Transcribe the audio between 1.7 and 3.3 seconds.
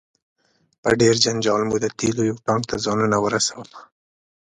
د تیلو یو ټانک ته ځانونه